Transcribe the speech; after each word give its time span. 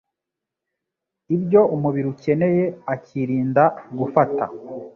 ibyo 1.35 1.61
umubiri 1.75 2.07
ukeneye, 2.13 2.65
akirinda 2.93 3.63
gufata 3.97 4.43